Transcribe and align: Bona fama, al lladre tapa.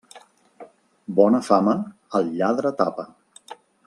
Bona 1.19 1.41
fama, 1.49 1.75
al 2.21 2.31
lladre 2.41 2.73
tapa. 2.81 3.07